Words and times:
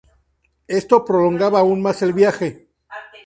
Esto 0.79 1.05
prolongaba 1.05 1.59
aún 1.59 1.79
más 1.83 2.01
el 2.01 2.11
viaje. 2.13 2.69